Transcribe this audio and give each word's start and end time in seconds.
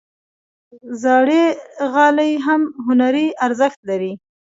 زاړه 1.03 1.41
غالۍ 1.93 2.31
هم 2.45 2.61
هنري 2.85 3.27
ارزښت 3.45 3.79
لري. 3.89 4.11